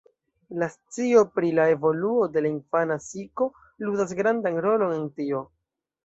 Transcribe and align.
La 0.61 0.67
scio 0.75 1.19
pri 1.33 1.49
la 1.57 1.65
evoluo 1.73 2.23
de 2.37 2.41
la 2.45 2.49
infana 2.51 2.97
psiko 3.07 3.47
ludas 3.85 4.15
grandan 4.21 4.57
rolon 4.67 4.95
en 4.95 5.05
tio. 5.21 5.43